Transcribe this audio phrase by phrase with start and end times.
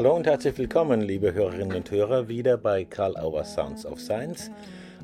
[0.00, 4.50] Hallo und herzlich willkommen, liebe Hörerinnen und Hörer, wieder bei Karl Auer Sounds of Science,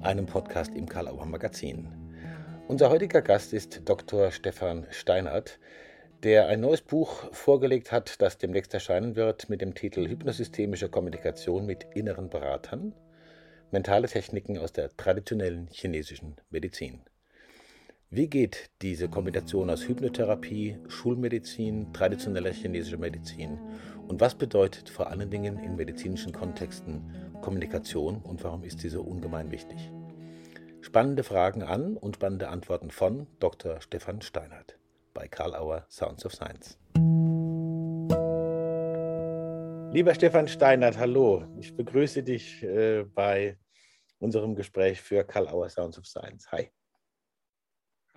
[0.00, 1.86] einem Podcast im Karl Auer Magazin.
[2.66, 4.30] Unser heutiger Gast ist Dr.
[4.30, 5.58] Stefan Steinert,
[6.22, 11.66] der ein neues Buch vorgelegt hat, das demnächst erscheinen wird mit dem Titel Hypnosystemische Kommunikation
[11.66, 12.94] mit inneren Beratern,
[13.70, 17.02] mentale Techniken aus der traditionellen chinesischen Medizin.
[18.08, 23.58] Wie geht diese Kombination aus Hypnotherapie, Schulmedizin, traditioneller chinesischer Medizin
[24.08, 27.02] und was bedeutet vor allen Dingen in medizinischen Kontexten
[27.42, 29.90] Kommunikation und warum ist sie so ungemein wichtig?
[30.80, 33.80] Spannende Fragen an und spannende Antworten von Dr.
[33.80, 34.78] Stefan Steinert
[35.12, 36.78] bei Karl Auer Sounds of Science.
[39.92, 41.44] Lieber Stefan Steinert, hallo.
[41.58, 43.58] Ich begrüße dich äh, bei
[44.18, 46.50] unserem Gespräch für Karl Auer Sounds of Science.
[46.52, 46.70] Hi.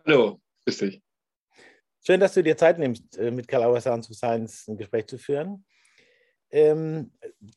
[0.06, 1.02] Hallo, grüß dich.
[2.06, 5.08] Schön, dass du dir Zeit nimmst, äh, mit Karl Auer Sounds of Science ein Gespräch
[5.08, 5.66] zu führen.
[6.52, 7.12] Ähm,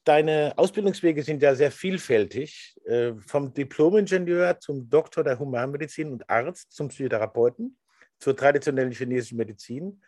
[0.05, 6.73] deine Ausbildungswege sind ja sehr vielfältig, äh, vom Diplomingenieur zum Doktor der Humanmedizin und Arzt
[6.73, 7.79] zum Psychotherapeuten,
[8.19, 10.03] zur traditionellen chinesischen Medizin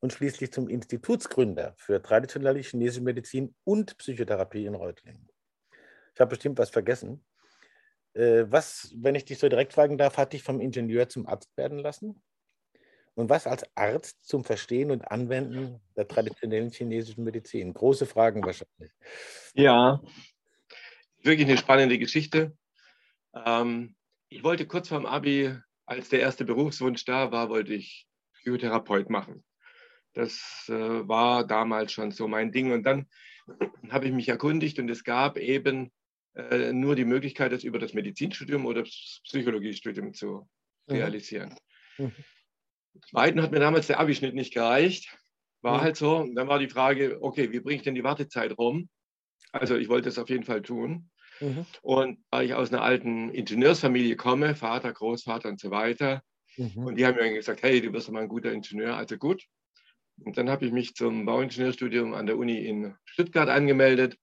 [0.00, 5.28] und schließlich zum Institutsgründer für traditionelle chinesische Medizin und Psychotherapie in Reutlingen.
[6.14, 7.24] Ich habe bestimmt was vergessen.
[8.12, 11.56] Äh, was, wenn ich dich so direkt fragen darf, hat dich vom Ingenieur zum Arzt
[11.56, 12.22] werden lassen?
[13.16, 17.72] Und was als Arzt zum Verstehen und Anwenden der traditionellen chinesischen Medizin?
[17.72, 18.92] Große Fragen wahrscheinlich.
[19.54, 20.02] Ja,
[21.22, 22.56] wirklich eine spannende Geschichte.
[23.34, 23.96] Ähm,
[24.28, 25.56] ich wollte kurz vorm Abi,
[25.86, 29.42] als der erste Berufswunsch da war, wollte ich Psychotherapeut machen.
[30.12, 30.72] Das äh,
[31.08, 32.70] war damals schon so mein Ding.
[32.70, 33.08] Und dann
[33.88, 35.90] habe ich mich erkundigt und es gab eben
[36.34, 40.48] äh, nur die Möglichkeit, das über das Medizinstudium oder das Psychologiestudium zu
[40.86, 40.96] mhm.
[40.96, 41.54] realisieren.
[41.96, 42.12] Mhm.
[43.10, 45.16] Zweiten hat mir damals der Abischnitt nicht gereicht.
[45.62, 46.16] War halt so.
[46.16, 48.88] Und dann war die Frage, okay, wie bringe ich denn die Wartezeit rum?
[49.52, 51.10] Also ich wollte es auf jeden Fall tun.
[51.40, 51.66] Mhm.
[51.82, 56.22] Und da ich aus einer alten Ingenieursfamilie komme, Vater, Großvater und so weiter,
[56.56, 56.86] mhm.
[56.86, 59.44] und die haben mir gesagt, hey, du wirst doch mal ein guter Ingenieur, also gut.
[60.24, 64.16] Und dann habe ich mich zum Bauingenieurstudium an der Uni in Stuttgart angemeldet.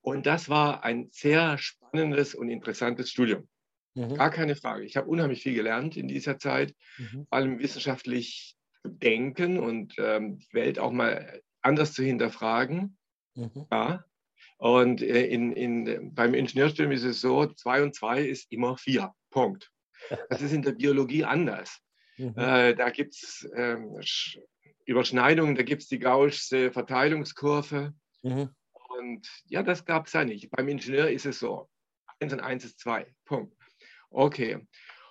[0.00, 3.48] Und das war ein sehr spannendes und interessantes Studium.
[3.96, 4.14] Mhm.
[4.14, 4.84] Gar keine Frage.
[4.84, 7.26] Ich habe unheimlich viel gelernt in dieser Zeit, mhm.
[7.28, 12.98] vor allem wissenschaftlich zu denken und ähm, die Welt auch mal anders zu hinterfragen.
[13.34, 13.66] Mhm.
[13.72, 14.04] Ja.
[14.58, 19.12] Und äh, in, in, beim Ingenieurstudium ist es so, zwei und zwei ist immer vier.
[19.30, 19.70] Punkt.
[20.28, 21.80] Das ist in der Biologie anders.
[22.18, 22.34] Mhm.
[22.36, 23.98] Äh, da gibt es ähm,
[24.84, 27.94] Überschneidungen, da gibt es die Gaußsche Verteilungskurve.
[28.22, 28.50] Mhm.
[28.98, 30.50] Und ja, das gab es ja nicht.
[30.50, 31.68] Beim Ingenieur ist es so.
[32.20, 33.14] Eins und eins ist zwei.
[33.24, 33.55] Punkt.
[34.10, 34.66] Okay.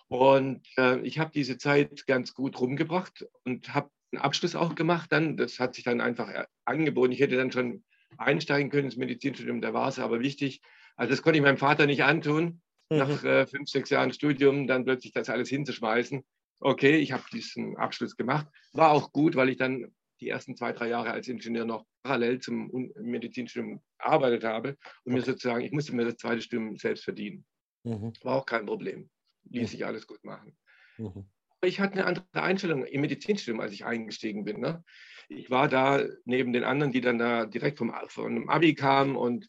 [0.07, 5.11] Und äh, ich habe diese Zeit ganz gut rumgebracht und habe einen Abschluss auch gemacht
[5.11, 5.35] dann.
[5.35, 7.11] Das hat sich dann einfach äh, angeboten.
[7.11, 7.83] Ich hätte dann schon
[8.17, 10.61] einsteigen können ins Medizinstudium, da war es aber wichtig.
[10.95, 12.97] Also das konnte ich meinem Vater nicht antun, mhm.
[12.97, 16.23] nach äh, fünf, sechs Jahren Studium dann plötzlich das alles hinzuschmeißen.
[16.59, 18.47] Okay, ich habe diesen Abschluss gemacht.
[18.73, 22.39] War auch gut, weil ich dann die ersten zwei, drei Jahre als Ingenieur noch parallel
[22.39, 27.45] zum Medizinstudium gearbeitet habe und mir sozusagen, ich musste mir das zweite Studium selbst verdienen.
[27.85, 28.13] Mhm.
[28.23, 29.09] War auch kein Problem.
[29.49, 30.57] Ließ sich alles gut machen.
[30.97, 31.25] Mhm.
[31.61, 34.59] Ich hatte eine andere Einstellung im Medizinstudium, als ich eingestiegen bin.
[34.59, 34.83] Ne?
[35.29, 39.47] Ich war da neben den anderen, die dann da direkt vom, vom Abi kamen und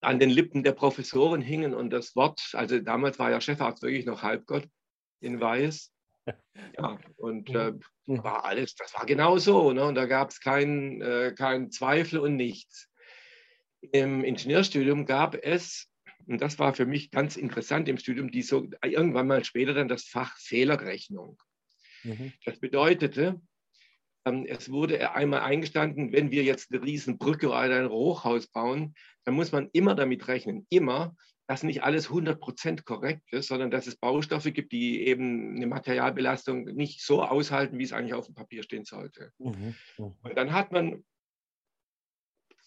[0.00, 4.06] an den Lippen der Professoren hingen und das Wort, also damals war ja Chefarzt wirklich
[4.06, 4.68] noch Halbgott
[5.20, 5.92] in Weiß.
[6.76, 7.72] Ja, und äh,
[8.04, 8.22] mhm.
[8.22, 9.72] war alles, das war genau so.
[9.72, 9.82] Ne?
[9.84, 12.90] Und da gab es keinen äh, kein Zweifel und nichts.
[13.80, 15.88] Im Ingenieurstudium gab es
[16.28, 19.88] und das war für mich ganz interessant im Studium, die so irgendwann mal später dann
[19.88, 21.38] das Fach Fehlerrechnung.
[22.04, 22.32] Mhm.
[22.44, 23.40] Das bedeutete,
[24.24, 28.94] ähm, es wurde einmal eingestanden, wenn wir jetzt eine Riesenbrücke oder ein Hochhaus bauen,
[29.24, 31.16] dann muss man immer damit rechnen, immer,
[31.46, 36.64] dass nicht alles 100% korrekt ist, sondern dass es Baustoffe gibt, die eben eine Materialbelastung
[36.64, 39.32] nicht so aushalten, wie es eigentlich auf dem Papier stehen sollte.
[39.38, 39.74] Mhm.
[39.96, 40.14] Mhm.
[40.22, 41.04] Und dann hat man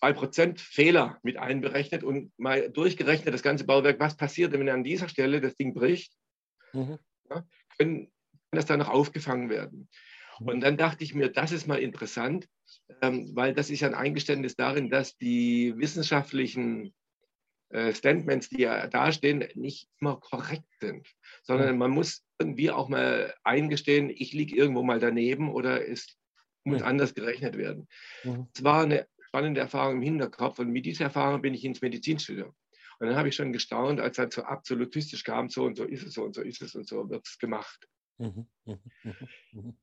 [0.02, 5.08] 2% Fehler mit einberechnet und mal durchgerechnet, das ganze Bauwerk, was passiert, wenn an dieser
[5.08, 6.14] Stelle das Ding bricht,
[6.74, 6.98] mhm.
[7.30, 7.46] ja,
[7.78, 9.90] können, kann das dann noch aufgefangen werden.
[10.40, 10.48] Mhm.
[10.48, 12.48] Und dann dachte ich mir, das ist mal interessant,
[13.02, 16.94] ähm, weil das ist ja ein Eingeständnis darin, dass die wissenschaftlichen
[17.70, 21.08] äh, Statements, die ja dastehen, nicht immer korrekt sind,
[21.44, 21.78] sondern mhm.
[21.78, 26.18] man muss irgendwie auch mal eingestehen, ich liege irgendwo mal daneben oder es
[26.64, 27.88] muss anders gerechnet werden.
[28.24, 28.48] Mhm.
[28.54, 30.60] Es war eine spannende Erfahrung im Hinterkopf.
[30.60, 32.54] Und mit dieser Erfahrung bin ich ins Medizinstudium.
[33.00, 36.04] Und dann habe ich schon gestaunt, als halt so absolutistisch kam, so und so ist
[36.04, 37.88] es, so und so ist es und so wird es gemacht.
[38.18, 38.80] Mhm, mhm,
[39.54, 39.78] mhm,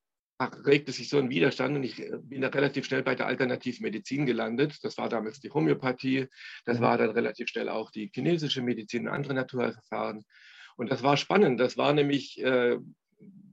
[0.67, 4.27] regte sich so ein Widerstand und ich äh, bin da relativ schnell bei der Alternativmedizin
[4.27, 4.79] gelandet.
[4.83, 6.29] Das war damals die Homöopathie,
[6.67, 6.83] das mhm.
[6.83, 10.25] war dann relativ schnell auch die chinesische Medizin und andere Naturverfahren.
[10.77, 11.59] Und das war spannend.
[11.59, 12.79] Das war nämlich äh,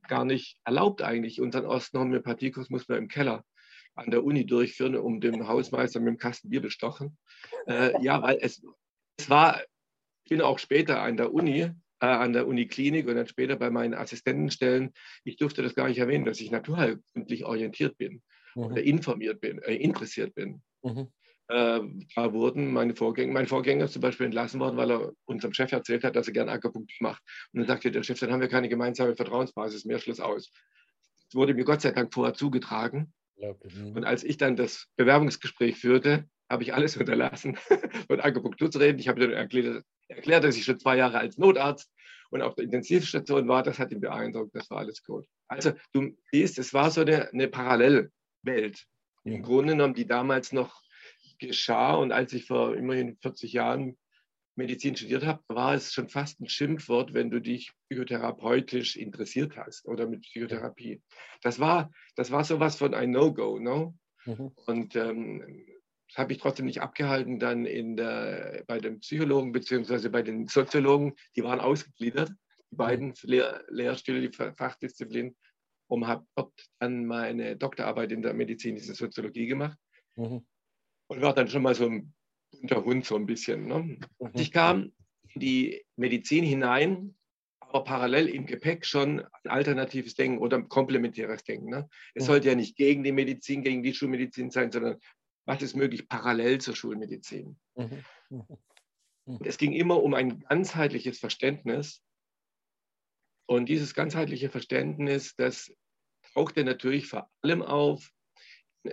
[0.09, 1.39] gar nicht erlaubt eigentlich.
[1.39, 3.45] Unseren ersten Homöopathiekurs mussten wir im Keller
[3.95, 7.17] an der Uni durchführen, um dem Hausmeister mit dem Kasten Bier bestochen.
[7.67, 8.61] Äh, ja, weil es,
[9.17, 9.61] es war,
[10.23, 13.69] ich bin auch später an der Uni, äh, an der Uniklinik und dann später bei
[13.69, 14.93] meinen Assistentenstellen,
[15.23, 18.21] ich durfte das gar nicht erwähnen, dass ich naturheilkundlich orientiert bin
[18.55, 18.63] mhm.
[18.63, 20.61] oder informiert bin, äh, interessiert bin.
[20.83, 21.07] Mhm.
[21.47, 21.81] Äh,
[22.15, 26.03] da wurden meine Vorgänger, mein Vorgänger zum Beispiel entlassen worden, weil er unserem Chef erzählt
[26.03, 27.21] hat, dass er gerne Akupunktur macht.
[27.53, 30.51] Und dann sagte der Chef, dann haben wir keine gemeinsame Vertrauensbasis mehr, Schluss aus.
[31.27, 33.13] Das wurde mir Gott sei Dank vorher zugetragen.
[33.37, 33.95] Mhm.
[33.95, 37.57] Und als ich dann das Bewerbungsgespräch führte, habe ich alles unterlassen,
[38.07, 38.99] von Akupunktur zu reden.
[38.99, 41.91] Ich habe dann erklärt, erklärt, dass ich schon zwei Jahre als Notarzt
[42.29, 43.63] und auf der Intensivstation war.
[43.63, 44.55] Das hat ihn beeindruckt.
[44.55, 45.25] Das war alles gut.
[45.47, 48.85] Also du siehst, es war so eine, eine Parallelwelt.
[49.23, 50.81] Im Grunde genommen, die damals noch
[51.39, 51.95] geschah.
[51.95, 53.97] Und als ich vor immerhin 40 Jahren
[54.55, 59.85] Medizin studiert habe, war es schon fast ein Schimpfwort, wenn du dich psychotherapeutisch interessiert hast
[59.85, 61.01] oder mit Psychotherapie.
[61.41, 63.97] Das war, das war sowas von ein No-Go, no?
[64.25, 64.51] Mhm.
[64.65, 65.65] Und ähm,
[66.07, 70.09] das habe ich trotzdem nicht abgehalten, dann in der, bei den Psychologen bzw.
[70.09, 72.31] bei den Soziologen, die waren ausgegliedert,
[72.71, 75.35] die beiden Lehr Lehrstühle, die Fachdisziplinen,
[75.87, 79.77] und habe dort dann meine Doktorarbeit in der medizinischen Soziologie gemacht.
[80.15, 80.45] Mhm.
[81.07, 82.13] Und war dann schon mal so ein
[82.59, 83.67] bunter Hund, so ein bisschen.
[83.67, 83.99] Ne?
[84.19, 84.31] Mhm.
[84.33, 84.91] Ich kam
[85.33, 87.15] in die Medizin hinein,
[87.59, 91.69] aber parallel im Gepäck schon ein alternatives Denken oder komplementäres Denken.
[91.69, 91.89] Ne?
[92.13, 94.97] Es sollte ja nicht gegen die Medizin, gegen die Schulmedizin sein, sondern
[95.45, 97.57] was ist möglich parallel zur Schulmedizin.
[97.75, 98.03] Mhm.
[98.29, 98.43] mhm.
[99.25, 99.39] mhm.
[99.43, 102.01] Es ging immer um ein ganzheitliches Verständnis.
[103.47, 105.71] Und dieses ganzheitliche Verständnis, das
[106.33, 108.11] tauchte natürlich vor allem auf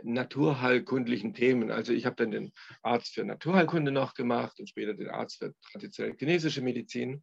[0.02, 1.70] naturheilkundlichen Themen.
[1.70, 2.52] Also ich habe dann den
[2.82, 7.22] Arzt für Naturheilkunde noch gemacht und später den Arzt für traditionelle chinesische Medizin.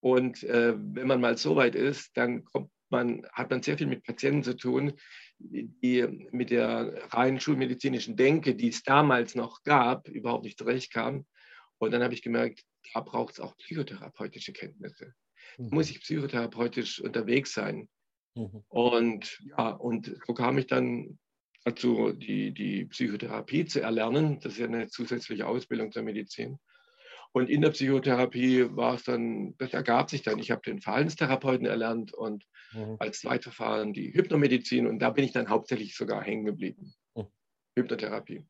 [0.00, 3.86] Und äh, wenn man mal so weit ist, dann kommt man, hat man sehr viel
[3.86, 4.92] mit Patienten zu tun,
[5.38, 11.26] die mit der reinen schulmedizinischen Denke, die es damals noch gab, überhaupt nicht zurechtkamen.
[11.78, 12.62] Und dann habe ich gemerkt,
[12.92, 15.14] da braucht es auch psychotherapeutische Kenntnisse.
[15.58, 17.88] Da muss ich psychotherapeutisch unterwegs sein.
[18.34, 18.64] Mhm.
[18.68, 21.18] Und ja, und so kam ich dann
[21.64, 24.40] dazu, die, die Psychotherapie zu erlernen.
[24.40, 26.58] Das ist ja eine zusätzliche Ausbildung zur Medizin.
[27.32, 30.38] Und in der Psychotherapie war es dann, das ergab sich dann.
[30.38, 32.96] Ich habe den Verhaltenstherapeuten erlernt und mhm.
[33.00, 34.86] als Zweitverfahren die Hypnomedizin.
[34.86, 36.94] Und da bin ich dann hauptsächlich sogar hängen geblieben.
[37.16, 37.26] Mhm.
[37.76, 38.46] Hypnotherapie.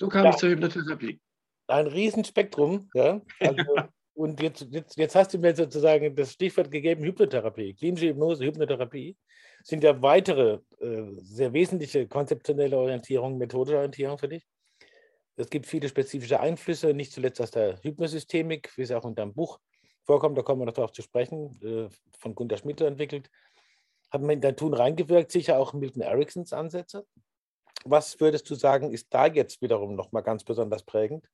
[0.00, 0.30] So kam ja.
[0.30, 1.20] ich zur Hypnotherapie.
[1.68, 3.20] Ein Riesenspektrum, ja.
[3.38, 3.62] Also,
[4.20, 9.16] und jetzt, jetzt, jetzt hast du mir sozusagen das Stichwort gegeben, Hypnotherapie, klinische Hypnose, Hypnotherapie
[9.64, 14.46] sind ja weitere äh, sehr wesentliche konzeptionelle Orientierung, methodische Orientierung für dich.
[15.36, 19.32] Es gibt viele spezifische Einflüsse, nicht zuletzt aus der Hypnosystemik, wie es auch in deinem
[19.32, 19.58] Buch
[20.02, 21.88] vorkommt, da kommen wir noch darauf zu sprechen, äh,
[22.18, 23.30] von Gunter Schmidt entwickelt.
[24.12, 27.06] Haben wir in dein Tun reingewirkt, sicher auch Milton Ericksons Ansätze.
[27.84, 31.26] Was würdest du sagen, ist da jetzt wiederum nochmal ganz besonders prägend?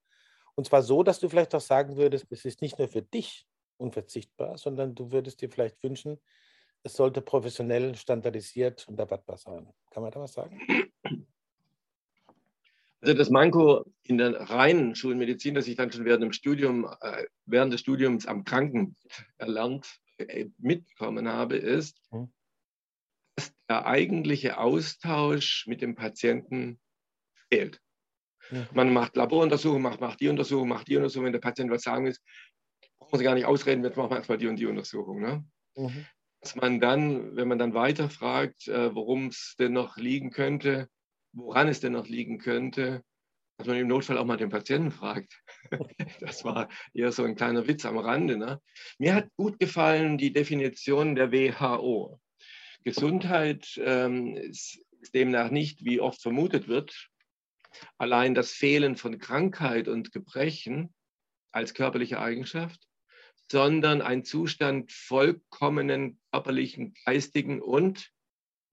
[0.56, 3.46] Und zwar so, dass du vielleicht auch sagen würdest, es ist nicht nur für dich
[3.76, 6.18] unverzichtbar, sondern du würdest dir vielleicht wünschen,
[6.82, 9.68] es sollte professionell standardisiert und erwartbar sein.
[9.90, 10.60] Kann man da was sagen?
[13.02, 17.24] Also das Manko in der reinen Schulmedizin, das ich dann schon während, dem Studium, äh,
[17.44, 18.96] während des Studiums am Kranken
[19.36, 22.32] erlernt, äh, mitbekommen habe, ist, hm.
[23.36, 26.80] dass der eigentliche Austausch mit dem Patienten
[27.48, 27.80] fehlt.
[28.50, 28.68] Ja.
[28.72, 31.26] Man macht Laboruntersuchungen, macht, macht die Untersuchung, macht die Untersuchung.
[31.26, 32.16] Wenn der Patient was sagen will,
[32.98, 35.20] brauchen Sie gar nicht ausreden, jetzt machen wir erstmal die und die Untersuchung.
[35.20, 35.44] Ne?
[35.76, 36.06] Mhm.
[36.40, 40.88] Dass man dann, wenn man dann weiterfragt, äh, worum es denn noch liegen könnte,
[41.32, 43.02] woran es denn noch liegen könnte,
[43.58, 45.40] dass man im Notfall auch mal den Patienten fragt.
[46.20, 48.36] Das war eher so ein kleiner Witz am Rande.
[48.36, 48.60] Ne?
[48.98, 52.20] Mir hat gut gefallen die Definition der WHO.
[52.84, 54.80] Gesundheit ähm, ist
[55.14, 57.08] demnach nicht, wie oft vermutet wird,
[57.98, 60.94] allein das Fehlen von Krankheit und Gebrechen
[61.52, 62.86] als körperliche Eigenschaft,
[63.50, 68.12] sondern ein Zustand vollkommenen körperlichen, geistigen und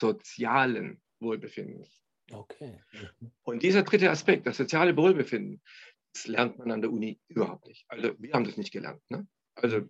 [0.02, 2.02] sozialen Wohlbefindens.
[2.32, 2.82] Okay.
[2.92, 3.32] Mhm.
[3.44, 5.62] Und dieser dritte Aspekt, das soziale Wohlbefinden,
[6.14, 7.86] das lernt man an der Uni überhaupt nicht.
[7.88, 9.02] Also wir haben das nicht gelernt.
[9.10, 9.28] Ne?
[9.56, 9.90] Also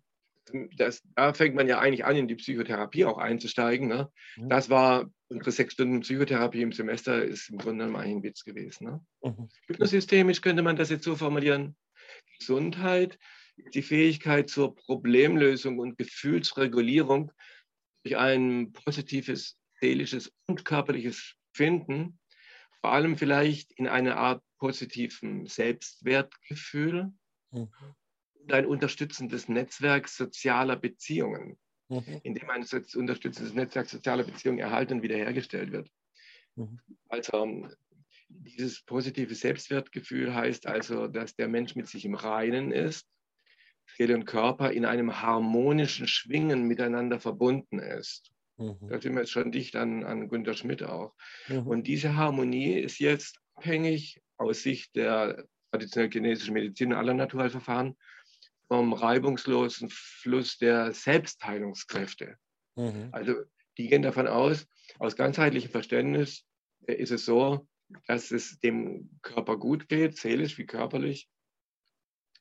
[0.77, 3.87] das, da fängt man ja eigentlich an, in die Psychotherapie auch einzusteigen.
[3.87, 4.11] Ne?
[4.37, 4.49] Mhm.
[4.49, 8.85] Das war unsere sechs Stunden Psychotherapie im Semester, ist im Grunde genommen ein Witz gewesen.
[8.85, 9.05] Ne?
[9.23, 9.49] Mhm.
[9.67, 11.75] Hypnosystemisch könnte man das jetzt so formulieren.
[12.39, 13.17] Gesundheit
[13.55, 17.31] ist die Fähigkeit zur Problemlösung und Gefühlsregulierung
[18.03, 22.19] durch ein positives seelisches und körperliches Finden,
[22.81, 27.13] vor allem vielleicht in einer Art positiven Selbstwertgefühl
[27.51, 27.69] mhm.
[28.49, 31.57] Ein unterstützendes Netzwerk sozialer Beziehungen,
[31.89, 32.21] mhm.
[32.23, 35.89] in dem ein unterstützendes Netzwerk sozialer Beziehungen erhalten und wiederhergestellt wird.
[36.55, 36.79] Mhm.
[37.09, 37.67] Also
[38.29, 43.07] dieses positive Selbstwertgefühl heißt also, dass der Mensch mit sich im Reinen ist,
[43.95, 48.31] Seele und Körper in einem harmonischen Schwingen miteinander verbunden ist.
[48.57, 48.77] Mhm.
[48.89, 51.13] Da sind wir jetzt schon dicht an, an Günter Schmidt auch.
[51.47, 51.67] Mhm.
[51.67, 57.95] Und diese Harmonie ist jetzt abhängig aus Sicht der traditionell chinesischen Medizin und aller Naturheilverfahren
[58.73, 62.37] vom reibungslosen Fluss der Selbstheilungskräfte.
[62.75, 63.09] Mhm.
[63.11, 63.35] Also
[63.77, 64.65] die gehen davon aus,
[64.97, 66.43] aus ganzheitlichem Verständnis
[66.87, 67.67] ist es so,
[68.07, 71.29] dass es dem Körper gut geht, seelisch wie körperlich,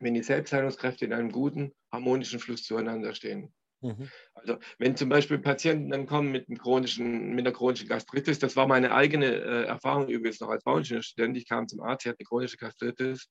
[0.01, 3.53] wenn die Selbstheilungskräfte in einem guten, harmonischen Fluss zueinander stehen.
[3.83, 4.09] Mhm.
[4.33, 8.57] Also wenn zum Beispiel Patienten dann kommen mit, einem chronischen, mit einer chronischen Gastritis, das
[8.57, 12.21] war meine eigene äh, Erfahrung übrigens noch als Bauingenieurstudent, ich kam zum Arzt, ich hatte
[12.21, 13.29] eine chronische Gastritis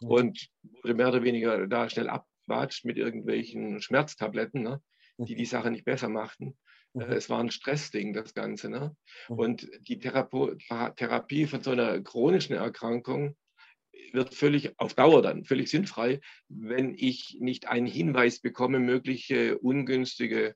[0.00, 0.08] mhm.
[0.08, 2.08] und wurde mehr oder weniger da schnell
[2.48, 4.82] abgewatscht mit irgendwelchen Schmerztabletten, ne,
[5.18, 5.38] die mhm.
[5.38, 6.56] die Sache nicht besser machten.
[6.94, 7.12] Äh, mhm.
[7.12, 8.70] Es war ein Stressding, das Ganze.
[8.70, 8.96] Ne?
[9.28, 9.38] Mhm.
[9.38, 10.54] Und die Therapo
[10.96, 13.36] Therapie von so einer chronischen Erkrankung
[14.12, 20.54] wird völlig auf Dauer dann völlig sinnfrei, wenn ich nicht einen Hinweis bekomme, mögliche ungünstige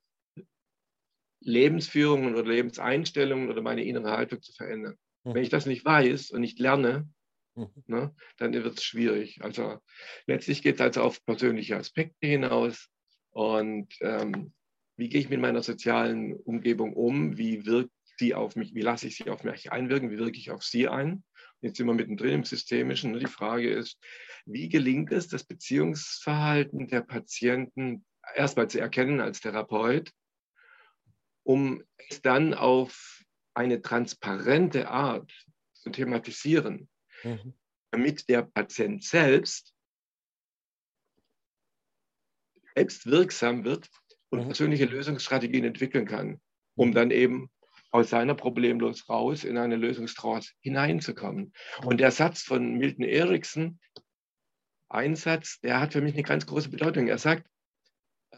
[1.41, 4.95] Lebensführungen oder Lebenseinstellungen oder meine innere Haltung zu verändern.
[5.23, 5.33] Mhm.
[5.35, 7.09] Wenn ich das nicht weiß und nicht lerne,
[7.55, 7.69] mhm.
[7.87, 9.41] ne, dann wird es schwierig.
[9.41, 9.79] Also
[10.27, 12.89] letztlich geht es also auf persönliche Aspekte hinaus
[13.31, 14.53] und ähm,
[14.95, 19.07] wie gehe ich mit meiner sozialen Umgebung um, wie wirkt sie auf mich, wie lasse
[19.07, 21.23] ich sie auf mich einwirken, wie wirke ich auf sie ein.
[21.61, 23.13] Jetzt sind wir mittendrin im Systemischen.
[23.13, 23.19] Ne?
[23.19, 23.97] Die Frage ist,
[24.45, 28.05] wie gelingt es, das Beziehungsverhalten der Patienten
[28.35, 30.11] erstmal zu erkennen als Therapeut,
[31.43, 33.21] um es dann auf
[33.53, 35.31] eine transparente Art
[35.73, 36.89] zu thematisieren,
[37.23, 37.53] mhm.
[37.91, 39.73] damit der Patient selbst
[42.75, 43.89] selbst wirksam wird
[44.29, 44.45] und mhm.
[44.45, 46.41] persönliche Lösungsstrategien entwickeln kann,
[46.75, 46.93] um mhm.
[46.93, 47.49] dann eben
[47.91, 51.53] aus seiner Problemlos raus in eine Lösungstrance hineinzukommen.
[51.83, 53.79] Und der Satz von Milton Erickson,
[54.89, 57.07] ein Satz, der hat für mich eine ganz große Bedeutung.
[57.07, 57.47] Er sagt,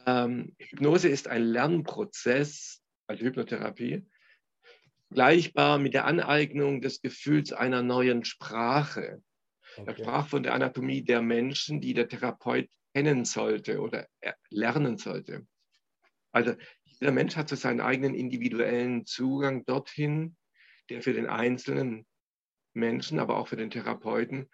[0.06, 4.06] ähm, Hypnose ist ein Lernprozess, also Hypnotherapie,
[5.08, 9.22] vergleichbar mit der Aneignung des Gefühls einer neuen Sprache.
[9.78, 9.92] Okay.
[9.92, 14.08] Er sprach von der Anatomie der Menschen, die der Therapeut kennen sollte oder
[14.50, 15.46] lernen sollte.
[16.32, 20.36] Also jeder Mensch hat so seinen eigenen individuellen Zugang dorthin,
[20.90, 22.06] der für den einzelnen
[22.74, 24.50] Menschen, aber auch für den Therapeuten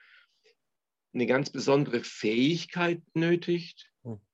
[1.13, 3.90] eine ganz besondere Fähigkeit nötigt.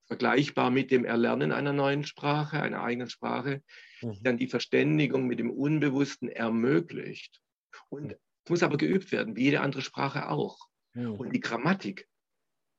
[0.07, 3.61] Vergleichbar mit dem Erlernen einer neuen Sprache, einer eigenen Sprache,
[4.01, 4.17] mhm.
[4.21, 7.41] dann die Verständigung mit dem Unbewussten ermöglicht.
[7.89, 10.57] Und es muss aber geübt werden, wie jede andere Sprache auch.
[10.93, 11.11] Mhm.
[11.13, 12.07] Und die Grammatik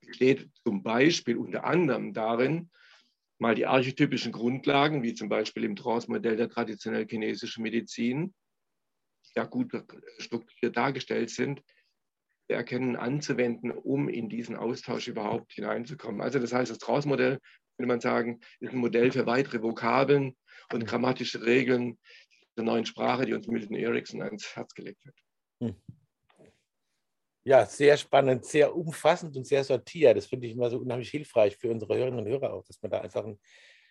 [0.01, 2.71] besteht zum Beispiel unter anderem darin,
[3.39, 8.35] mal die archetypischen Grundlagen, wie zum Beispiel im Trance-Modell der traditionell chinesischen Medizin,
[9.27, 9.73] die ja gut
[10.19, 11.63] strukturiert dargestellt sind,
[12.55, 16.21] erkennen, anzuwenden, um in diesen Austausch überhaupt hineinzukommen.
[16.21, 17.39] Also das heißt, das Trance-Modell,
[17.77, 20.37] würde man sagen, ist ein Modell für weitere Vokabeln
[20.73, 21.99] und grammatische Regeln
[22.57, 25.15] der neuen Sprache, die uns Milton Erickson ans Herz gelegt hat.
[25.61, 25.77] Hm.
[27.45, 30.17] Ja, sehr spannend, sehr umfassend und sehr sortiert.
[30.17, 32.91] Das finde ich immer so unheimlich hilfreich für unsere Hörerinnen und Hörer auch, dass man
[32.91, 33.39] da einfach ein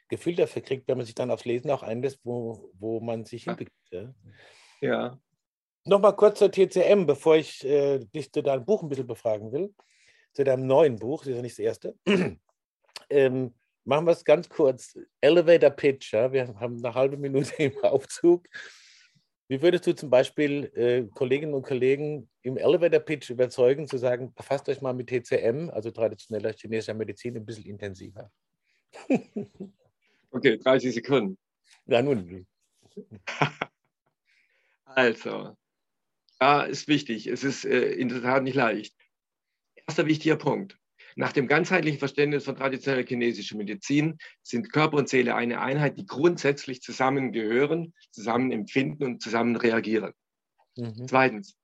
[0.10, 3.46] Gefühl dafür kriegt, wenn man sich dann aufs Lesen auch einlässt, wo, wo man sich
[3.46, 3.74] hinbegibt.
[3.90, 4.14] Ja.
[4.82, 5.20] ja.
[5.88, 9.74] Nochmal kurz zur TCM, bevor ich äh, dich zu deinem Buch ein bisschen befragen will.
[10.34, 11.96] Zu deinem neuen Buch, das ist ja nicht das erste.
[13.10, 13.54] ähm,
[13.86, 14.98] machen wir es ganz kurz.
[15.22, 16.34] Elevator Pitch, ja?
[16.34, 18.48] wir haben eine halbe Minute im Aufzug.
[19.48, 24.34] Wie würdest du zum Beispiel äh, Kolleginnen und Kollegen im Elevator Pitch überzeugen, zu sagen,
[24.34, 28.30] befasst euch mal mit TCM, also traditioneller chinesischer Medizin, ein bisschen intensiver?
[30.32, 31.38] okay, 30 Sekunden.
[31.86, 32.46] Ja, nun.
[34.84, 35.56] also,
[36.42, 37.28] ja, ist wichtig.
[37.28, 38.96] Es ist äh, in der Tat nicht leicht.
[39.88, 40.78] Erster wichtiger Punkt.
[41.16, 46.06] Nach dem ganzheitlichen Verständnis von traditioneller chinesischer Medizin sind Körper und Seele eine Einheit, die
[46.06, 50.14] grundsätzlich zusammengehören, zusammen empfinden und zusammen reagieren.
[50.76, 51.08] Mhm.
[51.08, 51.58] Zweitens,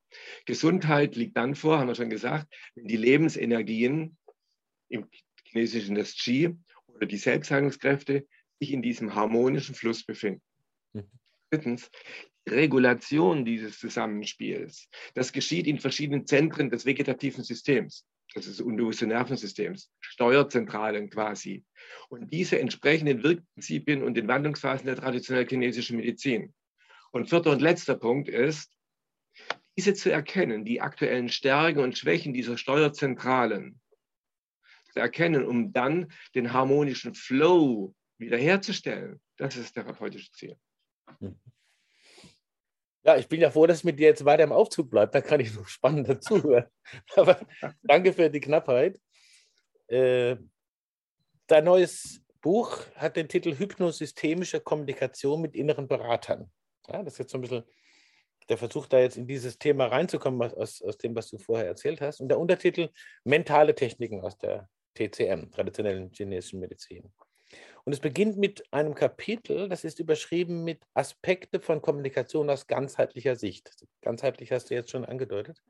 [0.45, 4.17] Gesundheit liegt dann vor, haben wir schon gesagt, wenn die Lebensenergien
[4.89, 5.07] im
[5.43, 6.55] chinesischen das Qi
[6.87, 8.27] oder die Selbstheilungskräfte
[8.59, 10.41] sich in diesem harmonischen Fluss befinden.
[10.93, 11.11] Mhm.
[11.51, 11.91] Drittens,
[12.49, 14.89] Regulation dieses Zusammenspiels.
[15.13, 18.05] Das geschieht in verschiedenen Zentren des vegetativen Systems.
[18.33, 21.63] das ist das unbewusste Nervensystems, Steuerzentralen quasi.
[22.09, 26.53] Und diese entsprechenden Wirkprinzipien und Entwandlungsphasen der traditionellen chinesischen Medizin.
[27.11, 28.71] Und vierter und letzter Punkt ist,
[29.77, 33.79] diese zu erkennen, die aktuellen Stärken und Schwächen dieser Steuerzentralen
[34.91, 39.19] zu erkennen, um dann den harmonischen Flow wiederherzustellen.
[39.37, 40.57] Das ist das therapeutische Ziel.
[41.19, 41.39] Mhm.
[43.05, 45.13] Ja, ich bin ja froh, dass es mit dir jetzt weiter im Aufzug bleibt.
[45.13, 46.65] Da kann ich noch spannend dazuhören.
[47.15, 47.39] Aber
[47.83, 48.99] danke für die Knappheit.
[49.87, 50.37] Äh,
[51.47, 56.49] dein neues Buch hat den Titel Hypnosystemische Kommunikation mit inneren Beratern.
[56.87, 57.63] Ja, das ist jetzt so ein bisschen
[58.49, 62.01] der Versuch, da jetzt in dieses Thema reinzukommen, aus, aus dem, was du vorher erzählt
[62.01, 62.19] hast.
[62.19, 62.89] Und der Untertitel
[63.23, 67.11] Mentale Techniken aus der TCM, traditionellen chinesischen Medizin.
[67.85, 73.35] Und es beginnt mit einem Kapitel, das ist überschrieben mit Aspekte von Kommunikation aus ganzheitlicher
[73.35, 73.75] Sicht.
[74.01, 75.61] Ganzheitlich hast du jetzt schon angedeutet.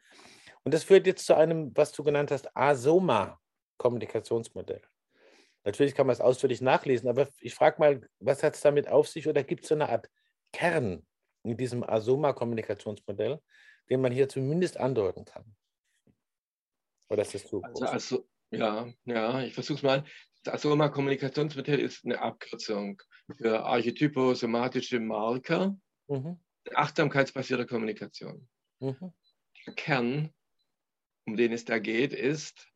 [0.63, 4.84] Und das führt jetzt zu einem, was du genannt hast, ASOMA-Kommunikationsmodell.
[5.65, 9.08] Natürlich kann man es ausführlich nachlesen, aber ich frage mal, was hat es damit auf
[9.08, 10.08] sich oder gibt es so eine Art
[10.51, 11.03] Kern
[11.43, 13.39] in diesem ASOMA-Kommunikationsmodell,
[13.89, 15.55] den man hier zumindest andeuten kann?
[17.10, 20.03] Oder ist das zu also, also, ja, ja, ich versuche es mal.
[20.43, 23.01] Das Asoma-Kommunikationsmodell ist eine Abkürzung
[23.38, 26.38] für archetyposomatische Marker, mhm.
[26.73, 28.50] achtsamkeitsbasierte Kommunikation.
[28.79, 29.13] Mhm.
[29.65, 30.33] Der Kern,
[31.25, 32.67] um den es da geht, ist,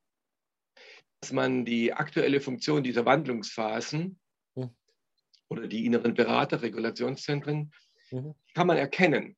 [1.20, 4.18] dass man die aktuelle Funktion dieser Wandlungsphasen
[4.56, 4.70] mhm.
[5.50, 7.74] oder die inneren Berater, Regulationszentren,
[8.12, 8.34] mhm.
[8.54, 9.36] kann man erkennen.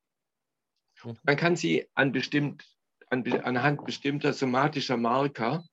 [1.02, 1.18] Mhm.
[1.24, 2.64] Man kann sie an bestimmt,
[3.08, 5.64] an, anhand bestimmter somatischer Marker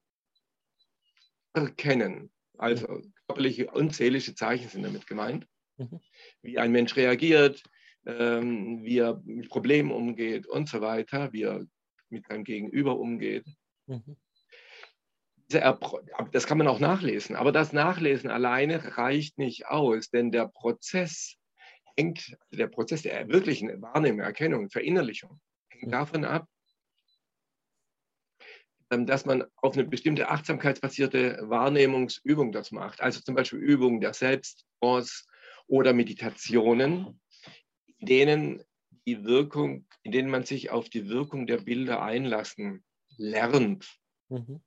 [1.53, 2.31] erkennen.
[2.57, 5.47] Also körperliche und seelische Zeichen sind damit gemeint.
[5.77, 5.99] Mhm.
[6.41, 7.63] Wie ein Mensch reagiert,
[8.05, 11.65] ähm, wie er mit Problemen umgeht und so weiter, wie er
[12.09, 13.45] mit seinem Gegenüber umgeht.
[13.85, 14.17] Mhm.
[15.49, 21.37] Das kann man auch nachlesen, aber das Nachlesen alleine reicht nicht aus, denn der Prozess
[21.95, 25.91] hängt, der Prozess der wirklichen Wahrnehmung, Erkennung, Verinnerlichung hängt mhm.
[25.91, 26.47] davon ab,
[28.89, 33.01] dass man auf eine bestimmte achtsamkeitsbasierte Wahrnehmungsübung das macht.
[33.01, 35.25] Also zum Beispiel Übungen der Selbsttrance
[35.67, 37.19] oder Meditationen,
[37.97, 38.63] in denen
[39.05, 42.83] die Wirkung, in denen man sich auf die Wirkung der Bilder einlassen
[43.17, 43.99] lernt.
[44.29, 44.61] Mhm.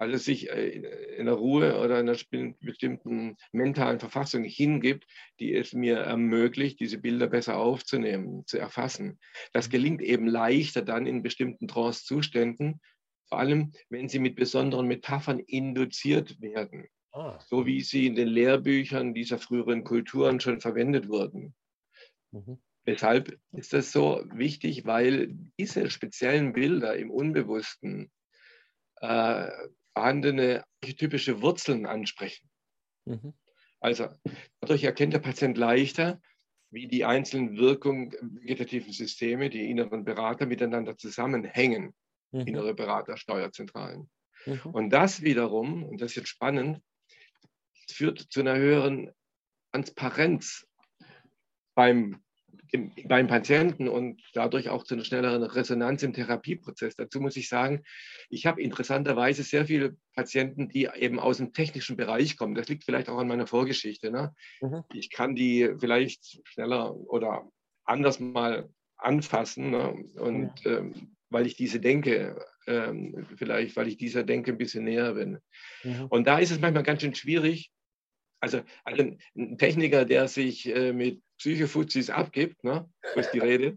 [0.00, 0.68] Also sich äh,
[1.16, 2.18] in der Ruhe oder in einer
[2.60, 5.06] bestimmten mentalen Verfassung hingibt,
[5.40, 9.18] die es mir ermöglicht, diese Bilder besser aufzunehmen, zu erfassen.
[9.52, 12.80] Das gelingt eben leichter dann in bestimmten Trance-Zuständen,
[13.28, 17.38] vor allem wenn sie mit besonderen Metaphern induziert werden, ah.
[17.46, 21.54] so wie sie in den Lehrbüchern dieser früheren Kulturen schon verwendet wurden.
[22.32, 22.58] Mhm.
[22.84, 24.86] Weshalb ist das so wichtig?
[24.86, 28.10] Weil diese speziellen Bilder im Unbewussten
[28.96, 29.50] äh,
[29.92, 32.48] vorhandene archetypische Wurzeln ansprechen.
[33.04, 33.34] Mhm.
[33.80, 34.08] Also
[34.60, 36.20] dadurch erkennt der Patient leichter,
[36.70, 41.94] wie die einzelnen Wirkungen vegetativen Systeme, die inneren Berater miteinander zusammenhängen
[42.32, 42.46] mhm.
[42.46, 44.10] innere Berater, Steuerzentralen.
[44.46, 44.60] Mhm.
[44.72, 46.80] Und das wiederum, und das ist jetzt spannend,
[47.90, 49.10] führt zu einer höheren
[49.72, 50.66] Transparenz
[51.74, 52.20] beim,
[52.70, 56.96] im, beim Patienten und dadurch auch zu einer schnelleren Resonanz im Therapieprozess.
[56.96, 57.82] Dazu muss ich sagen,
[58.30, 62.54] ich habe interessanterweise sehr viele Patienten, die eben aus dem technischen Bereich kommen.
[62.54, 64.10] Das liegt vielleicht auch an meiner Vorgeschichte.
[64.10, 64.34] Ne?
[64.60, 64.82] Mhm.
[64.92, 67.48] Ich kann die vielleicht schneller oder
[67.84, 69.90] anders mal anfassen ne?
[70.16, 70.78] und ja.
[70.78, 75.38] ähm, weil ich diese denke, ähm, vielleicht weil ich dieser Denke ein bisschen näher bin.
[75.82, 76.06] Mhm.
[76.06, 77.70] Und da ist es manchmal ganz schön schwierig.
[78.40, 83.76] Also, also ein Techniker, der sich äh, mit Psychofuzis abgibt, ne, ist die Rede,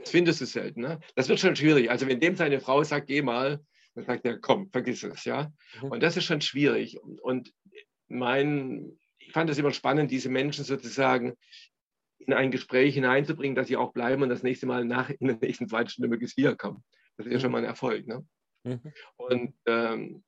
[0.00, 0.80] das findest du selten.
[0.80, 1.00] Ne?
[1.14, 1.90] Das wird schon schwierig.
[1.90, 3.60] Also wenn dem seine Frau sagt, geh mal,
[3.94, 5.24] dann sagt er, komm, vergiss es.
[5.24, 5.52] ja.
[5.80, 5.88] Mhm.
[5.92, 6.98] Und das ist schon schwierig.
[7.00, 7.52] Und
[8.08, 11.34] mein, ich fand es immer spannend, diese Menschen sozusagen
[12.26, 15.38] in ein Gespräch hineinzubringen, dass sie auch bleiben und das nächste Mal nach in der
[15.40, 16.82] nächsten zweiten Stunde möglichst wiederkommen.
[17.16, 18.06] Das ist ja schon mal ein Erfolg.
[18.06, 18.26] Ne?
[18.64, 18.80] Mhm.
[19.16, 20.24] Und ähm,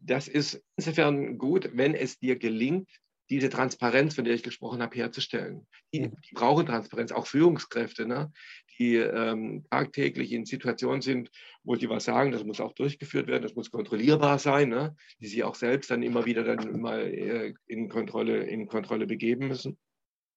[0.00, 2.88] das ist insofern gut, wenn es dir gelingt,
[3.30, 5.66] diese Transparenz, von der ich gesprochen habe, herzustellen.
[5.94, 6.16] Die, mhm.
[6.28, 8.32] die brauchen Transparenz, auch Führungskräfte, ne?
[8.78, 11.30] die ähm, tagtäglich in Situationen sind,
[11.62, 14.96] wo sie was sagen, das muss auch durchgeführt werden, das muss kontrollierbar sein, ne?
[15.20, 19.48] die sie auch selbst dann immer wieder dann mal äh, in, Kontrolle, in Kontrolle begeben
[19.48, 19.78] müssen.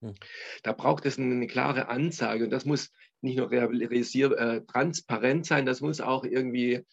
[0.06, 0.16] Hm.
[0.64, 2.92] Da braucht es eine klare Ansage und das muss
[3.22, 6.86] nicht nur äh, transparent sein, das muss auch irgendwie,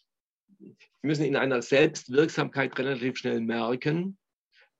[0.57, 4.17] wir müssen in einer Selbstwirksamkeit relativ schnell merken,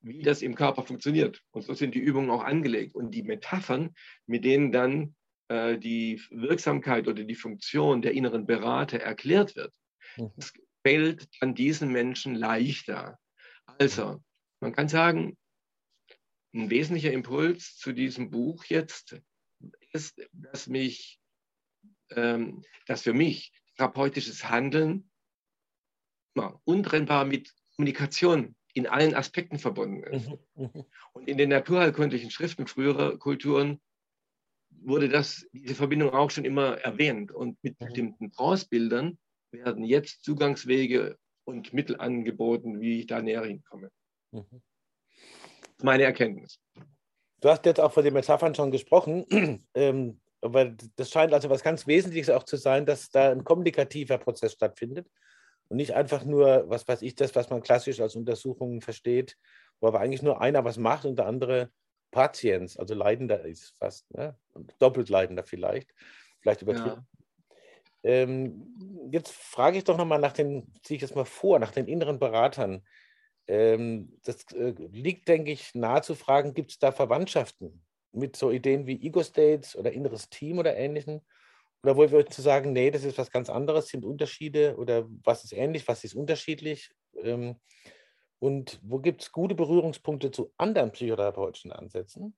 [0.01, 1.41] wie das im Körper funktioniert.
[1.51, 2.95] Und so sind die Übungen auch angelegt.
[2.95, 3.93] Und die Metaphern,
[4.25, 5.15] mit denen dann
[5.47, 9.73] äh, die Wirksamkeit oder die Funktion der inneren Berater erklärt wird,
[10.17, 10.31] mhm.
[10.35, 10.51] das
[10.85, 13.17] fällt dann diesen Menschen leichter.
[13.79, 14.19] Also,
[14.59, 15.37] man kann sagen,
[16.53, 19.19] ein wesentlicher Impuls zu diesem Buch jetzt
[19.91, 21.19] ist, dass mich,
[22.11, 25.09] ähm, dass für mich therapeutisches Handeln
[26.35, 30.29] immer untrennbar mit Kommunikation in allen Aspekten verbunden ist.
[30.29, 30.85] Mhm, mhm.
[31.13, 33.79] Und in den naturheilkundlichen Schriften früherer Kulturen
[34.69, 37.31] wurde das, diese Verbindung auch schon immer erwähnt.
[37.31, 37.85] Und mit mhm.
[37.85, 39.17] bestimmten Bronzebildern
[39.51, 43.91] werden jetzt Zugangswege und Mittel angeboten, wie ich da näher hinkomme.
[44.31, 44.62] Mhm.
[45.83, 46.61] Ist meine Erkenntnis.
[47.41, 49.25] Du hast jetzt auch von den Metaphern schon gesprochen,
[49.73, 54.17] ähm, aber das scheint also was ganz Wesentliches auch zu sein, dass da ein kommunikativer
[54.17, 55.09] Prozess stattfindet
[55.67, 59.35] und nicht einfach nur, was weiß ich, das, was man klassisch als Untersuchungen versteht,
[59.81, 61.69] wo aber eigentlich nur einer was macht und der andere
[62.11, 64.37] Patiens, also Leidender ist fast, ne?
[64.79, 65.93] doppelt Leidender vielleicht,
[66.39, 67.05] vielleicht übertrieben.
[68.03, 68.09] Ja.
[68.09, 71.87] Ähm, jetzt frage ich doch nochmal nach den, ziehe ich das mal vor, nach den
[71.87, 72.83] inneren Beratern.
[73.47, 78.51] Ähm, das äh, liegt, denke ich, nahe zu fragen, gibt es da Verwandtschaften mit so
[78.51, 81.21] Ideen wie Ego-States oder inneres Team oder ähnlichen?
[81.83, 85.43] Oder wollen wir zu sagen, nee, das ist was ganz anderes, sind Unterschiede oder was
[85.43, 86.91] ist ähnlich, was ist unterschiedlich?
[87.21, 87.59] Ähm,
[88.39, 92.35] und wo gibt es gute Berührungspunkte zu anderen psychotherapeutischen Ansätzen?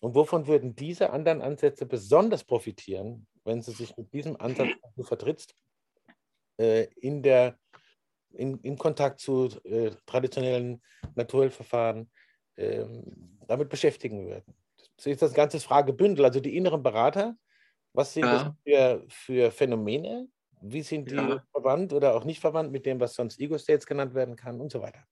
[0.00, 4.70] Und wovon würden diese anderen Ansätze besonders profitieren, wenn sie sich mit diesem Ansatz
[5.02, 5.54] vertrittst,
[6.58, 7.58] äh, in der,
[8.34, 10.82] in, im Kontakt zu äh, traditionellen
[11.14, 12.10] Naturheilverfahren
[12.56, 12.84] äh,
[13.46, 14.54] damit beschäftigen würden?
[14.96, 17.36] Das ist das ganze Fragebündel, also die inneren Berater.
[17.92, 18.44] Was sind ja.
[18.44, 20.28] das für, für Phänomene?
[20.62, 21.44] Wie sind die ja.
[21.50, 24.80] verwandt oder auch nicht verwandt mit dem, was sonst Ego-States genannt werden kann und so
[24.80, 25.04] weiter?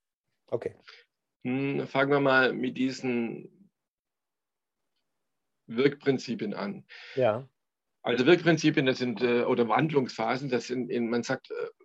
[0.46, 0.76] Okay.
[1.44, 3.70] Hm, fangen wir mal mit diesen
[5.66, 6.84] Wirkprinzipien an.
[7.16, 7.48] Ja.
[8.02, 11.79] Also Wirkprinzipien, das sind, äh, oder Wandlungsphasen, das sind, in, man sagt, äh,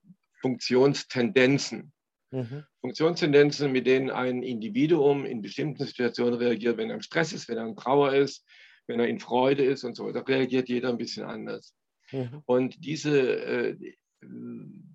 [0.45, 1.91] Funktionstendenzen.
[2.29, 2.65] Mhm.
[2.81, 7.57] Funktionstendenzen, mit denen ein Individuum in bestimmten Situationen reagiert, wenn er im Stress ist, wenn
[7.57, 8.45] er in Trauer ist,
[8.85, 10.11] wenn er in Freude ist und so.
[10.11, 11.73] Da reagiert jeder ein bisschen anders.
[12.11, 12.43] Mhm.
[12.45, 13.95] Und diese äh,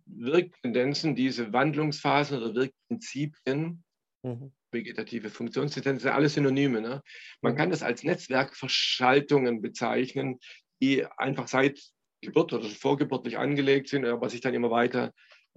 [0.06, 3.82] Wirktendenzen, diese Wandlungsphasen oder Wirkprinzipien,
[4.22, 4.52] mhm.
[4.70, 6.80] vegetative Funktionstendenzen, alles Synonyme.
[6.80, 7.02] Ne?
[7.40, 7.56] Man mhm.
[7.56, 10.38] kann das als Netzwerkverschaltungen bezeichnen,
[10.80, 11.80] die einfach seit
[12.22, 15.12] Geburt oder vorgeburtlich angelegt sind, aber sich dann immer weiter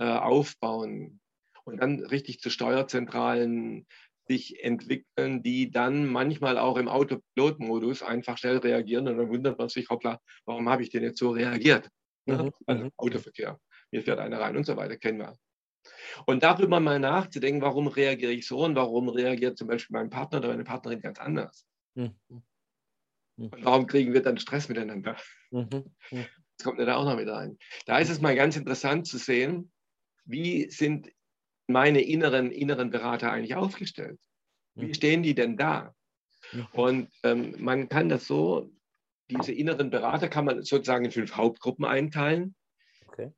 [0.06, 1.20] aufbauen
[1.66, 3.88] und dann richtig zu Steuerzentralen
[4.28, 9.70] sich entwickeln, die dann manchmal auch im Autopilotmodus einfach schnell reagieren und dann wundert man
[9.70, 11.90] sich, hoppla, warum habe ich denn jetzt so reagiert?
[12.26, 12.44] Ne?
[12.44, 12.52] Mhm.
[12.66, 12.92] Also mhm.
[12.98, 13.60] Autoverkehr,
[13.92, 15.36] mir fährt einer rein und so weiter, kennen wir.
[16.26, 20.38] Und darüber mal nachzudenken, warum reagiere ich so und warum reagiert zum Beispiel mein Partner
[20.40, 21.66] oder meine Partnerin ganz anders.
[21.96, 22.16] Mhm.
[22.30, 22.44] mhm.
[23.36, 25.18] Und warum kriegen wir dann Stress miteinander?
[25.52, 25.94] Mhm.
[26.12, 26.26] mhm.
[26.58, 27.58] Das kommt mir da auch noch mit rein.
[27.88, 29.73] Da ist es mal ganz interessant zu sehen,
[30.26, 31.12] wie sind
[31.68, 34.20] meine inneren, inneren Berater eigentlich aufgestellt?
[34.76, 35.94] Wie stehen die denn da?
[36.74, 38.72] Und ähm, man kann das so
[39.30, 42.56] diese inneren Berater kann man sozusagen in fünf Hauptgruppen einteilen,
[43.08, 43.32] okay.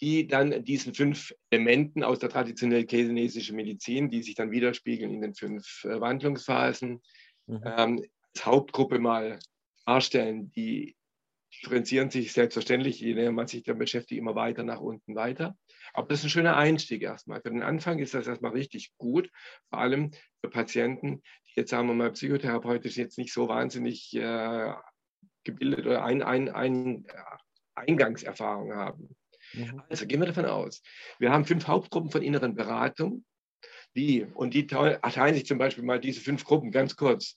[0.00, 5.20] die dann diesen fünf Elementen aus der traditionellen chinesischen Medizin, die sich dann widerspiegeln in
[5.20, 7.00] den fünf äh, Wandlungsphasen,
[7.46, 7.62] mhm.
[7.64, 9.38] ähm, als Hauptgruppe mal
[9.86, 10.50] darstellen.
[10.52, 10.96] Die
[11.62, 15.56] differenzieren sich selbstverständlich, je näher man sich damit beschäftigt, immer weiter nach unten weiter.
[15.98, 17.40] Aber das ist ein schöner Einstieg erstmal.
[17.40, 19.32] Für den Anfang ist das erstmal richtig gut,
[19.68, 24.74] vor allem für Patienten, die jetzt, sagen wir mal, psychotherapeutisch jetzt nicht so wahnsinnig äh,
[25.42, 27.04] gebildet oder ein, ein, ein
[27.74, 29.16] Eingangserfahrung haben.
[29.54, 29.82] Mhm.
[29.88, 30.82] Also gehen wir davon aus.
[31.18, 33.24] Wir haben fünf Hauptgruppen von inneren Beratung.
[33.96, 37.34] Die, und die teilen sich zum Beispiel mal diese fünf Gruppen ganz kurz.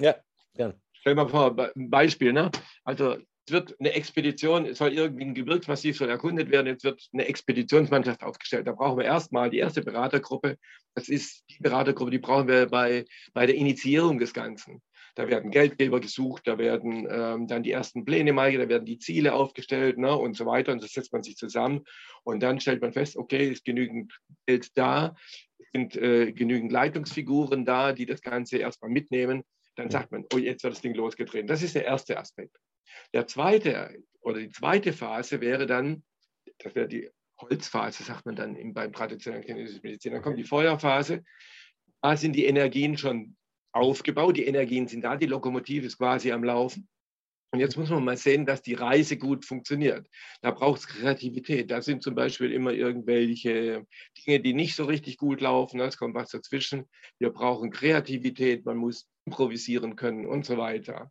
[0.00, 0.16] Ja,
[0.54, 0.72] ja.
[0.94, 2.32] Stell mal vor, ein Beispiel.
[2.32, 2.50] Ne?
[2.84, 3.18] Also
[3.50, 8.22] wird eine Expedition, es soll irgendwie ein Gebirgsmassiv soll erkundet werden, jetzt wird eine Expeditionsmannschaft
[8.22, 8.66] aufgestellt.
[8.66, 10.56] Da brauchen wir erstmal die erste Beratergruppe.
[10.94, 14.82] Das ist die Beratergruppe, die brauchen wir bei, bei der Initiierung des Ganzen.
[15.18, 18.98] Da werden Geldgeber gesucht, da werden ähm, dann die ersten Pläne mal, da werden die
[18.98, 20.70] Ziele aufgestellt ne, und so weiter.
[20.70, 21.84] Und das setzt man sich zusammen.
[22.22, 25.16] Und dann stellt man fest, okay, ist genügend Geld da,
[25.72, 29.42] sind äh, genügend Leitungsfiguren da, die das Ganze erstmal mitnehmen.
[29.74, 31.48] Dann sagt man, oh, jetzt wird das Ding losgetreten.
[31.48, 32.56] Das ist der erste Aspekt.
[33.12, 36.02] Der zweite oder die zweite Phase wäre dann,
[36.58, 40.12] das wäre die Holzphase, sagt man dann im, beim traditionellen chinesischen Medizin.
[40.12, 41.24] Dann kommt die Feuerphase.
[42.02, 43.36] Da sind die Energien schon
[43.72, 46.88] aufgebaut, die Energien sind da, die Lokomotive ist quasi am Laufen.
[47.50, 50.06] Und jetzt muss man mal sehen, dass die Reise gut funktioniert.
[50.42, 51.70] Da braucht es Kreativität.
[51.70, 53.86] Da sind zum Beispiel immer irgendwelche
[54.18, 55.80] Dinge, die nicht so richtig gut laufen.
[55.80, 56.86] Es kommt was dazwischen.
[57.18, 58.66] Wir brauchen Kreativität.
[58.66, 61.10] Man muss improvisieren können und so weiter.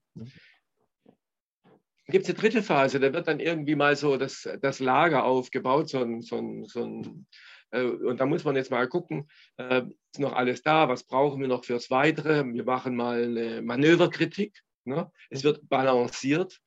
[2.08, 5.90] Gibt es eine dritte Phase, da wird dann irgendwie mal so das, das Lager aufgebaut,
[5.90, 7.28] so ein, so ein, so ein
[7.72, 11.42] äh, und da muss man jetzt mal gucken, äh, ist noch alles da, was brauchen
[11.42, 12.46] wir noch fürs Weitere?
[12.46, 14.62] Wir machen mal eine Manöverkritik.
[14.86, 15.12] Ne?
[15.30, 16.60] Es wird balanciert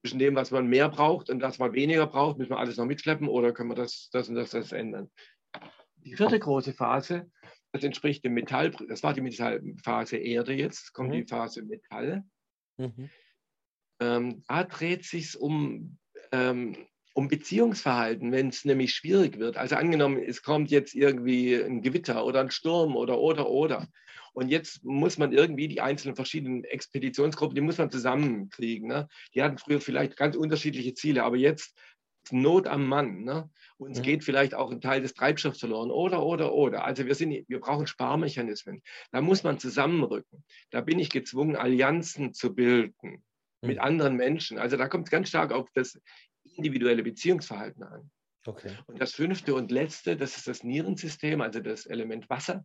[0.00, 2.38] zwischen dem, was man mehr braucht und das, was man weniger braucht.
[2.38, 5.10] Müssen wir alles noch mitschleppen oder können wir das, das und das, das ändern?
[5.96, 7.30] Die vierte große Phase,
[7.72, 11.14] das entspricht dem Metall, das war die Metallphase Erde jetzt, kommt mhm.
[11.14, 12.24] die Phase Metall.
[12.78, 13.10] Mhm.
[14.00, 15.98] Ähm, da dreht sich um
[16.32, 16.76] ähm,
[17.12, 19.56] um Beziehungsverhalten, wenn es nämlich schwierig wird.
[19.56, 23.88] Also angenommen, es kommt jetzt irgendwie ein Gewitter oder ein Sturm oder oder oder.
[24.32, 28.88] Und jetzt muss man irgendwie die einzelnen verschiedenen Expeditionsgruppen, die muss man zusammenkriegen.
[28.88, 29.08] Ne?
[29.34, 31.76] Die hatten früher vielleicht ganz unterschiedliche Ziele, aber jetzt
[32.22, 33.24] ist Not am Mann.
[33.24, 33.50] Ne?
[33.76, 34.02] Uns mhm.
[34.02, 36.84] geht vielleicht auch ein Teil des Treibstoffs verloren oder, oder, oder.
[36.84, 38.82] Also wir, sind, wir brauchen Sparmechanismen.
[39.10, 40.44] Da muss man zusammenrücken.
[40.70, 43.24] Da bin ich gezwungen, Allianzen zu bilden
[43.62, 43.82] mit mhm.
[43.82, 44.58] anderen Menschen.
[44.58, 45.98] Also da kommt es ganz stark auf das
[46.56, 48.10] individuelle Beziehungsverhalten an.
[48.46, 48.76] Okay.
[48.86, 52.64] Und das fünfte und letzte, das ist das Nierensystem, also das Element Wasser.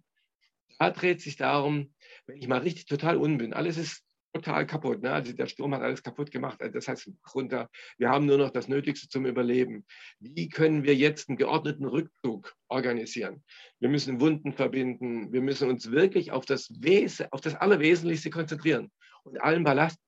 [0.79, 1.93] Da dreht sich darum,
[2.27, 4.03] wenn ich mal richtig total unten bin, alles ist
[4.33, 5.01] total kaputt.
[5.01, 5.11] Ne?
[5.11, 6.61] Also der Sturm hat alles kaputt gemacht.
[6.61, 9.85] Also das heißt, runter, wir haben nur noch das Nötigste zum Überleben.
[10.19, 13.43] Wie können wir jetzt einen geordneten Rückzug organisieren?
[13.79, 15.31] Wir müssen Wunden verbinden.
[15.31, 18.91] Wir müssen uns wirklich auf das, Wes auf das Allerwesentlichste konzentrieren
[19.23, 19.99] und allen Ballast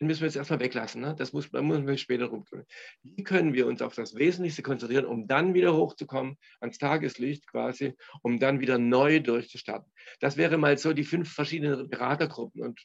[0.00, 1.00] den müssen wir jetzt erstmal weglassen.
[1.00, 1.14] Ne?
[1.16, 2.64] Das muss, da müssen wir später rumtun.
[3.02, 7.94] Wie können wir uns auf das Wesentlichste konzentrieren, um dann wieder hochzukommen, ans Tageslicht quasi,
[8.22, 9.90] um dann wieder neu durchzustarten?
[10.20, 12.62] Das wäre mal so die fünf verschiedenen Beratergruppen.
[12.62, 12.80] Und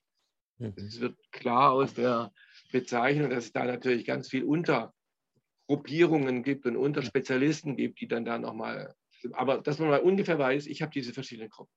[0.58, 0.74] mhm.
[0.76, 2.32] es wird klar aus der
[2.72, 8.40] Bezeichnung, dass es da natürlich ganz viel Untergruppierungen gibt und Unterspezialisten gibt, die dann da
[8.40, 8.96] nochmal,
[9.34, 11.72] aber dass man mal ungefähr weiß, ich habe diese verschiedenen Gruppen.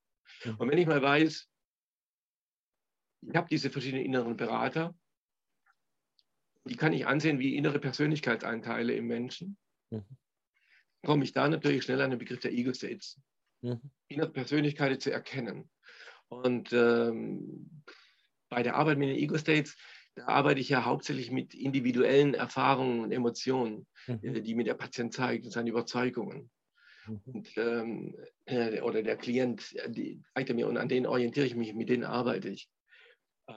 [0.59, 1.49] Und wenn ich mal weiß,
[3.29, 4.94] ich habe diese verschiedenen inneren Berater,
[6.68, 9.57] die kann ich ansehen wie innere Persönlichkeitsanteile im Menschen.
[9.90, 10.05] Mhm.
[11.05, 13.20] Komme ich da natürlich schnell an den Begriff der Ego-States.
[13.62, 13.81] Mhm.
[14.09, 15.70] Innere Persönlichkeiten zu erkennen.
[16.29, 17.83] Und ähm,
[18.48, 19.76] bei der Arbeit mit den Ego-States,
[20.14, 24.20] da arbeite ich ja hauptsächlich mit individuellen Erfahrungen und Emotionen, mhm.
[24.22, 26.50] Äh, die mir der Patient zeigt und seine Überzeugungen.
[27.07, 27.20] Mhm.
[27.26, 31.46] Und, ähm, äh, oder der Klient äh, die zeigt er mir und an denen orientiere
[31.46, 32.68] ich mich, mit denen arbeite ich.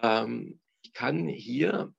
[0.03, 1.93] Ähm, ich kann hier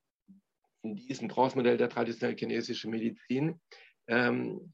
[0.83, 3.61] in diesem Trance-Modell der traditionellen chinesischen Medizin,
[4.07, 4.73] ähm,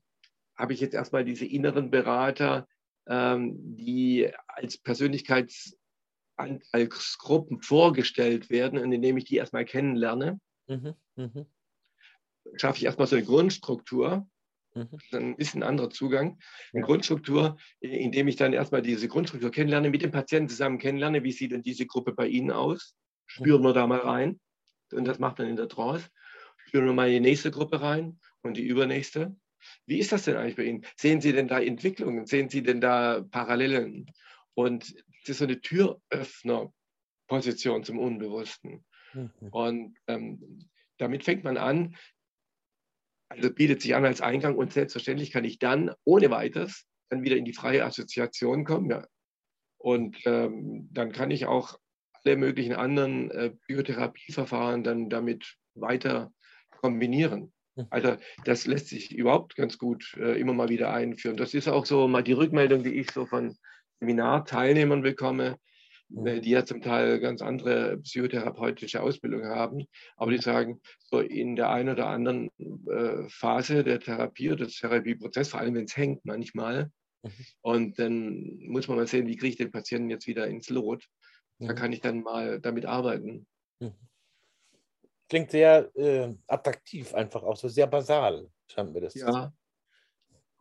[0.57, 2.66] habe ich jetzt erstmal diese inneren Berater,
[3.07, 11.47] ähm, die als Persönlichkeitsgruppen vorgestellt werden und indem ich die erstmal kennenlerne, mhm, mh.
[12.57, 14.29] schaffe ich erstmal so eine Grundstruktur.
[14.75, 14.99] Mhm.
[15.11, 16.38] Dann ist ein anderer Zugang.
[16.73, 16.87] Eine ja.
[16.87, 21.53] Grundstruktur, indem ich dann erstmal diese Grundstruktur kennenlerne, mit dem Patienten zusammen kennenlerne, wie sieht
[21.53, 22.95] denn diese Gruppe bei Ihnen aus?
[23.27, 23.66] Spüren mhm.
[23.66, 24.38] wir da mal rein
[24.92, 26.09] und das macht man in der Trance.
[26.66, 29.37] Spüren wir mal in die nächste Gruppe rein und die übernächste.
[29.87, 30.85] Wie ist das denn eigentlich bei Ihnen?
[30.96, 32.27] Sehen Sie denn da Entwicklungen?
[32.27, 34.11] Sehen Sie denn da Parallelen?
[34.55, 38.85] Und das ist so eine Türöffnerposition zum Unbewussten.
[39.12, 39.31] Mhm.
[39.51, 40.68] Und ähm,
[40.99, 41.96] damit fängt man an,
[43.29, 47.37] also bietet sich an als Eingang und selbstverständlich kann ich dann ohne weiteres dann wieder
[47.37, 48.90] in die freie Assoziation kommen.
[48.90, 49.07] Ja.
[49.79, 51.79] Und ähm, dann kann ich auch
[52.27, 56.33] alle möglichen anderen äh, Biotherapieverfahren dann damit weiter
[56.81, 57.53] kombinieren.
[57.77, 57.87] Hm.
[57.91, 61.37] Also das lässt sich überhaupt ganz gut äh, immer mal wieder einführen.
[61.37, 63.57] Das ist auch so mal die Rückmeldung, die ich so von
[64.01, 65.57] Seminarteilnehmern bekomme,
[66.12, 66.27] hm.
[66.27, 69.87] äh, die ja zum Teil ganz andere psychotherapeutische Ausbildung haben,
[70.17, 72.51] aber die sagen, so in der einen oder anderen
[72.91, 76.91] äh, Phase der Therapie oder des Therapieprozesses, vor allem wenn es hängt manchmal,
[77.23, 77.31] mhm.
[77.61, 81.07] und dann muss man mal sehen, wie kriege ich den Patienten jetzt wieder ins Lot.
[81.59, 81.77] Da mhm.
[81.77, 83.47] kann ich dann mal damit arbeiten.
[83.81, 83.95] Mhm.
[85.29, 89.53] Klingt sehr äh, attraktiv, einfach auch so sehr basal, scheint mir das ja.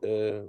[0.02, 0.44] Äh,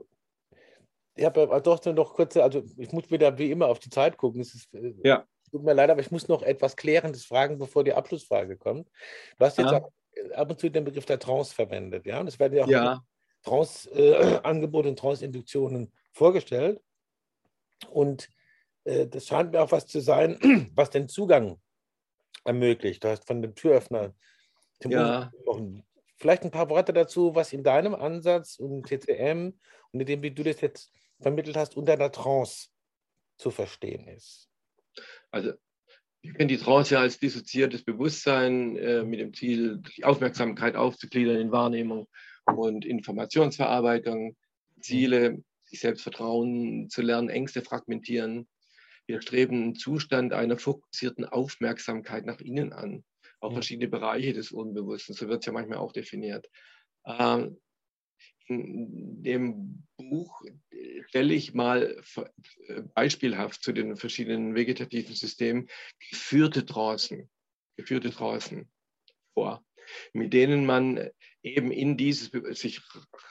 [1.16, 4.42] ich habe doch noch kurze, also ich muss wieder wie immer auf die Zeit gucken.
[4.42, 5.26] Es ist, äh, ja.
[5.52, 8.90] Tut mir leid, aber ich muss noch etwas Klärendes fragen, bevor die Abschlussfrage kommt.
[9.38, 9.88] Du hast jetzt ja.
[10.36, 12.20] ab und zu den Begriff der Trance verwendet, ja?
[12.20, 13.02] Und es werden ja auch ja.
[13.44, 16.82] Trance-Angebote äh, und Trance-Induktionen vorgestellt.
[17.90, 18.32] Und äh,
[19.08, 20.38] das scheint mir auch was zu sein,
[20.76, 21.60] was den Zugang
[22.44, 23.04] ermöglicht.
[23.04, 24.14] Du hast von dem Türöffner
[24.86, 25.32] ja.
[26.18, 29.54] Vielleicht ein paar Worte dazu, was in deinem Ansatz und TCM
[29.92, 32.70] und in dem, wie du das jetzt vermittelt hast, unter der Trance
[33.38, 34.50] zu verstehen ist.
[35.30, 35.54] Also
[36.22, 41.38] wir kennen die Trance ja als dissoziiertes Bewusstsein äh, mit dem Ziel, die Aufmerksamkeit aufzugliedern
[41.38, 42.08] in Wahrnehmung
[42.46, 44.36] und Informationsverarbeitung,
[44.82, 48.48] Ziele, sich selbst vertrauen zu lernen, Ängste fragmentieren,
[49.08, 53.04] wir streben einen Zustand einer fokussierten Aufmerksamkeit nach innen an.
[53.40, 56.50] auch verschiedene Bereiche des Unbewussten, so wird es ja manchmal auch definiert.
[57.06, 57.60] Ähm,
[58.48, 60.42] in dem Buch
[61.08, 62.02] stelle ich mal
[62.96, 65.68] beispielhaft zu den verschiedenen vegetativen Systemen
[66.10, 67.30] geführte Trancen,
[67.76, 68.72] geführte Trancen
[69.34, 69.64] vor,
[70.14, 71.10] mit denen man
[71.44, 72.82] eben in dieses sich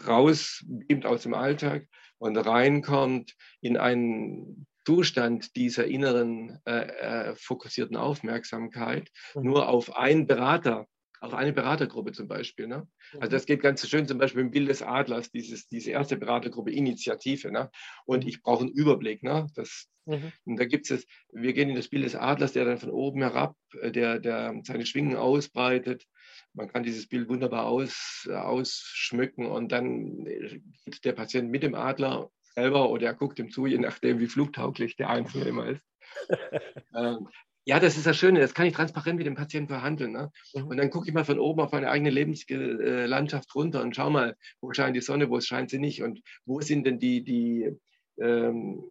[0.06, 9.11] rausbeamt aus dem Alltag und reinkommt in einen Zustand dieser inneren äh, äh, fokussierten Aufmerksamkeit
[9.35, 9.42] mhm.
[9.42, 10.87] nur auf einen Berater,
[11.20, 12.68] auf eine Beratergruppe zum Beispiel.
[12.68, 12.87] Ne?
[13.14, 13.31] Also mhm.
[13.31, 17.51] das geht ganz schön zum Beispiel im Bild des Adlers, dieses, diese erste Beratergruppe Initiative.
[17.51, 17.68] Ne?
[18.05, 18.29] Und mhm.
[18.29, 19.25] ich brauche einen Überblick.
[19.25, 19.49] Ne?
[19.57, 20.31] Das, mhm.
[20.44, 23.22] Und da gibt es, wir gehen in das Bild des Adlers, der dann von oben
[23.22, 26.07] herab, äh, der, der seine Schwingen ausbreitet.
[26.53, 32.31] Man kann dieses Bild wunderbar aus, ausschmücken und dann geht der Patient mit dem Adler
[32.56, 35.82] selber oder er guckt ihm zu, je nachdem, wie flugtauglich der Einzelne immer ist.
[36.96, 37.28] ähm,
[37.64, 40.12] ja, das ist das Schöne, das kann ich transparent mit dem Patienten verhandeln.
[40.12, 40.30] Ne?
[40.54, 40.66] Mhm.
[40.68, 44.36] Und dann gucke ich mal von oben auf meine eigene Lebenslandschaft runter und schau mal,
[44.60, 47.76] wo scheint die Sonne, wo scheint sie nicht und wo sind denn die, die
[48.20, 48.84] ähm,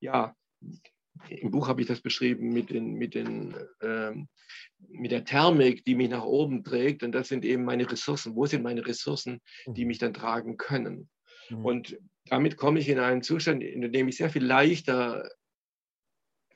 [0.00, 0.34] ja,
[1.28, 4.28] im Buch habe ich das beschrieben mit, den, mit, den, ähm,
[4.88, 7.02] mit der Thermik, die mich nach oben trägt.
[7.02, 8.34] Und das sind eben meine Ressourcen.
[8.34, 9.88] Wo sind meine Ressourcen, die mhm.
[9.88, 11.10] mich dann tragen können?
[11.50, 11.64] Mhm.
[11.64, 11.98] Und
[12.32, 15.28] damit komme ich in einen Zustand, in dem ich sehr viel leichter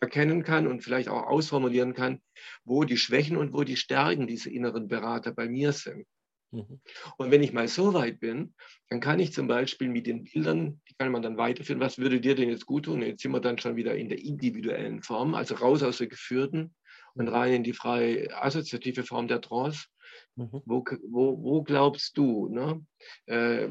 [0.00, 2.22] erkennen kann und vielleicht auch ausformulieren kann,
[2.64, 6.06] wo die Schwächen und wo die Stärken dieser inneren Berater bei mir sind.
[6.50, 6.80] Mhm.
[7.18, 8.54] Und wenn ich mal so weit bin,
[8.88, 12.22] dann kann ich zum Beispiel mit den Bildern, die kann man dann weiterführen, was würde
[12.22, 13.02] dir denn jetzt gut tun?
[13.02, 16.74] Jetzt sind wir dann schon wieder in der individuellen Form, also raus aus der geführten
[17.12, 19.88] und rein in die freie assoziative Form der Trance.
[20.36, 20.62] Mhm.
[20.66, 22.84] Wo, wo, wo, glaubst du, ne?
[23.24, 23.68] Äh,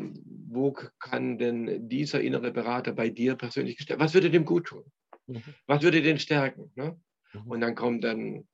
[0.48, 4.00] wo kann denn dieser innere Berater bei dir persönlich gestellt?
[4.00, 4.84] Was würde dem gut tun?
[5.28, 5.44] Mhm.
[5.68, 6.72] Was würde den stärken?
[6.76, 7.00] Ne?
[7.34, 7.48] Mhm.
[7.48, 8.48] Und dann kommen dann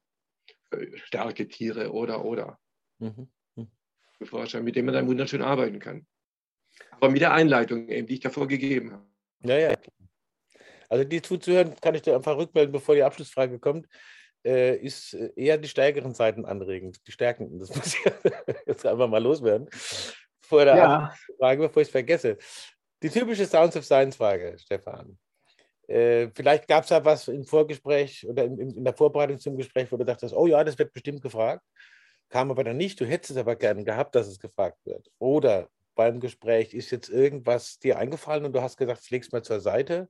[0.71, 2.59] äh, starke Tiere oder oder.
[2.99, 3.27] Mhm.
[4.23, 6.05] Forscher, mit dem man dann wunderschön arbeiten kann.
[6.91, 9.05] Aber mit der Einleitung, eben, die ich davor gegeben habe.
[9.43, 9.77] Ja, ja.
[10.89, 13.87] Also die zuzuhören, kann ich dir einfach rückmelden, bevor die Abschlussfrage kommt
[14.45, 17.59] äh, ist äh, eher die stärkeren Seiten anregend, die stärkenden.
[17.59, 18.11] Das muss ich
[18.65, 19.67] jetzt einfach mal loswerden.
[20.41, 21.13] Vor der ja.
[21.37, 22.37] Frage, bevor ich es vergesse.
[23.01, 25.17] Die typische Sounds of Science Frage, Stefan.
[25.87, 29.91] Äh, vielleicht gab es da was im Vorgespräch oder in, in, der Vorbereitung zum Gespräch,
[29.91, 31.63] wo du dachtest, oh ja, das wird bestimmt gefragt.
[32.29, 32.99] Kam aber dann nicht.
[32.99, 35.09] Du hättest es aber gerne gehabt, dass es gefragt wird.
[35.19, 39.59] Oder beim Gespräch ist jetzt irgendwas dir eingefallen und du hast gesagt, legst mal zur
[39.59, 40.07] Seite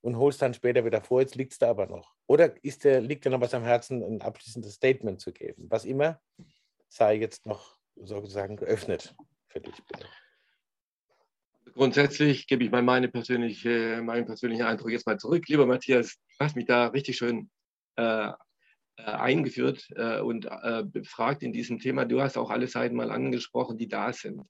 [0.00, 2.14] und holst dann später wieder vor, jetzt liegt es da aber noch.
[2.26, 5.66] Oder ist der, liegt dir noch was am Herzen, ein abschließendes Statement zu geben?
[5.68, 6.20] Was immer
[6.88, 9.14] sei jetzt noch sozusagen geöffnet
[9.48, 9.74] für dich.
[11.74, 15.46] Grundsätzlich gebe ich mal meine persönliche, meinen persönlichen Eindruck jetzt mal zurück.
[15.48, 17.50] Lieber Matthias, du hast mich da richtig schön
[17.96, 18.32] äh, äh
[19.02, 22.06] eingeführt äh, und äh, befragt in diesem Thema.
[22.06, 24.42] Du hast auch alle Seiten mal angesprochen, die da sind.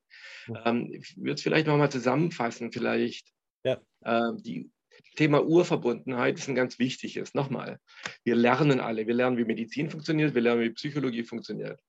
[0.65, 3.33] Ähm, ich würde es vielleicht nochmal zusammenfassen, vielleicht
[3.65, 3.81] ja.
[4.03, 4.71] äh, die
[5.17, 7.35] Thema Urverbundenheit ist ein ganz wichtiges.
[7.35, 7.81] Nochmal,
[8.25, 9.07] wir lernen alle.
[9.07, 11.81] Wir lernen, wie Medizin funktioniert, wir lernen, wie Psychologie funktioniert.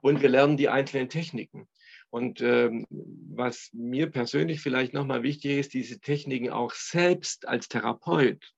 [0.00, 1.68] Und wir lernen die einzelnen Techniken.
[2.10, 8.52] Und ähm, was mir persönlich vielleicht nochmal wichtig ist, diese Techniken auch selbst als Therapeut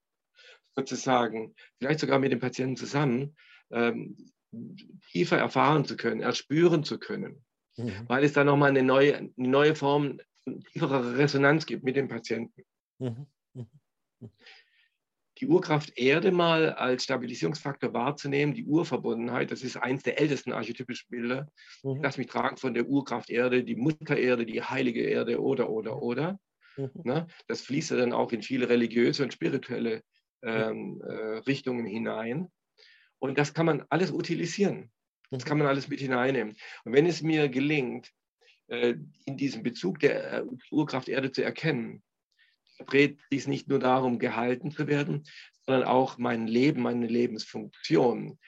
[0.74, 3.36] sozusagen, vielleicht sogar mit dem Patienten zusammen,
[3.70, 4.16] ähm,
[5.10, 7.44] tiefer erfahren zu können, erspüren zu können.
[7.76, 8.08] Mhm.
[8.08, 10.18] Weil es da nochmal eine neue, eine neue Form
[10.72, 12.64] tieferer Resonanz gibt mit dem Patienten.
[12.98, 13.26] Mhm.
[14.22, 14.30] Mhm
[15.42, 21.08] die Urkraft Erde mal als Stabilisierungsfaktor wahrzunehmen, die Urverbundenheit, das ist eins der ältesten archetypischen
[21.10, 21.48] Bilder.
[21.82, 22.00] Mhm.
[22.00, 26.00] Lass mich tragen von der Urkraft Erde, die Mutter Erde, die heilige Erde oder, oder,
[26.00, 26.38] oder.
[26.76, 26.90] Mhm.
[27.02, 27.26] Ne?
[27.48, 30.02] Das fließt ja dann auch in viele religiöse und spirituelle
[30.42, 32.48] ähm, äh, Richtungen hinein.
[33.18, 34.92] Und das kann man alles utilisieren.
[35.30, 35.48] Das mhm.
[35.48, 36.54] kann man alles mit hineinnehmen.
[36.84, 38.12] Und wenn es mir gelingt,
[38.68, 42.02] äh, in diesem Bezug der äh, Urkraft Erde zu erkennen,
[42.82, 45.24] dreht sich nicht nur darum, gehalten zu werden,
[45.66, 48.38] sondern auch mein Leben, meine Lebensfunktion,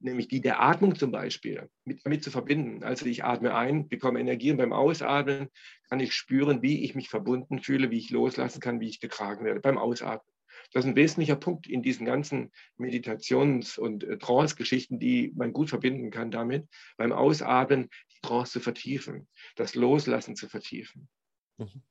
[0.00, 2.84] nämlich die der Atmung zum Beispiel, mit, damit zu verbinden.
[2.84, 5.48] Also ich atme ein, bekomme Energie und beim Ausatmen
[5.88, 9.44] kann ich spüren, wie ich mich verbunden fühle, wie ich loslassen kann, wie ich getragen
[9.44, 10.32] werde beim Ausatmen.
[10.72, 15.70] Das ist ein wesentlicher Punkt in diesen ganzen Meditations- und äh, Trance-Geschichten, die man gut
[15.70, 21.08] verbinden kann damit, beim Ausatmen die Trance zu vertiefen, das Loslassen zu vertiefen.
[21.56, 21.82] Mhm.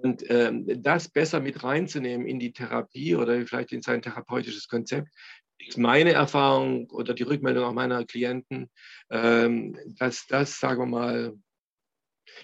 [0.00, 5.08] Und ähm, das besser mit reinzunehmen in die Therapie oder vielleicht in sein therapeutisches Konzept,
[5.58, 8.70] ist meine Erfahrung oder die Rückmeldung auch meiner Klienten,
[9.10, 11.32] ähm, dass das, sagen wir mal,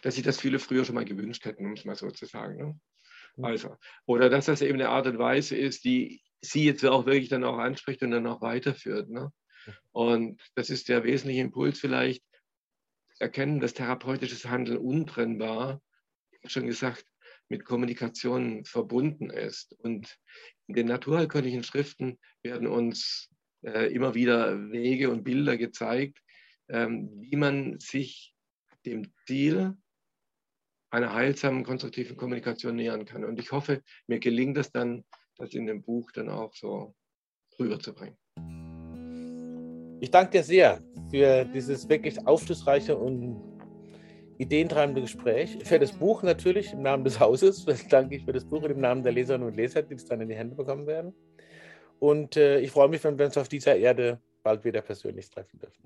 [0.02, 2.56] dass sich das viele früher schon mal gewünscht hätten, um es mal so zu sagen.
[2.56, 2.80] Ne?
[3.36, 3.44] Mhm.
[3.44, 3.76] Also,
[4.06, 7.44] oder dass das eben eine Art und Weise ist, die sie jetzt auch wirklich dann
[7.44, 9.08] auch anspricht und dann auch weiterführt.
[9.08, 9.32] Ne?
[9.90, 12.22] Und das ist der wesentliche Impuls vielleicht,
[13.18, 15.82] erkennen, dass therapeutisches Handeln untrennbar,
[16.44, 17.04] schon gesagt,
[17.48, 19.74] mit Kommunikation verbunden ist.
[19.78, 20.18] Und
[20.66, 23.30] in den naturheilkundlichen Schriften werden uns
[23.62, 26.18] äh, immer wieder Wege und Bilder gezeigt,
[26.68, 28.34] ähm, wie man sich
[28.84, 29.76] dem Ziel
[30.90, 33.24] einer heilsamen, konstruktiven Kommunikation nähern kann.
[33.24, 35.04] Und ich hoffe, mir gelingt es dann,
[35.36, 36.94] das in dem Buch dann auch so
[37.58, 38.16] rüberzubringen.
[40.00, 40.80] Ich danke dir sehr
[41.10, 43.47] für dieses wirklich aufschlussreiche und
[44.38, 45.58] ideentreibende Gespräch.
[45.64, 47.66] Für das Buch natürlich im Namen des Hauses.
[47.90, 50.20] danke ich für das Buch und im Namen der Leserinnen und Leser, die es dann
[50.20, 51.12] in die Hände bekommen werden.
[51.98, 55.58] Und äh, ich freue mich, wenn wir uns auf dieser Erde bald wieder persönlich treffen
[55.58, 55.82] dürfen.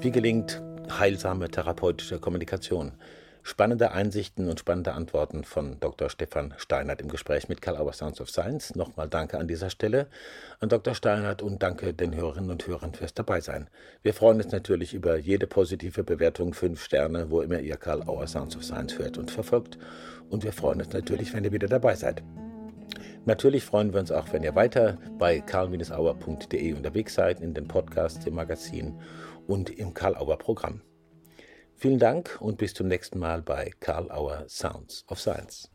[0.00, 2.92] Wie gelingt heilsame therapeutische Kommunikation?
[3.48, 6.10] Spannende Einsichten und spannende Antworten von Dr.
[6.10, 8.74] Stefan Steinert im Gespräch mit Karl Auer Sounds of Science.
[8.74, 10.08] Nochmal danke an dieser Stelle
[10.58, 10.96] an Dr.
[10.96, 13.68] Steinert und danke den Hörerinnen und Hörern fürs Dabeisein.
[14.02, 18.26] Wir freuen uns natürlich über jede positive Bewertung, fünf Sterne, wo immer ihr Karl Auer
[18.26, 19.78] Sounds of Science hört und verfolgt.
[20.28, 22.24] Und wir freuen uns natürlich, wenn ihr wieder dabei seid.
[23.26, 28.26] Natürlich freuen wir uns auch, wenn ihr weiter bei karl-auer.de unterwegs seid, in den Podcasts,
[28.26, 28.98] im Magazin
[29.46, 30.82] und im Karl Auer Programm.
[31.78, 35.70] Vielen Dank und bis zum nächsten Mal bei Karl Auer Sounds of Science.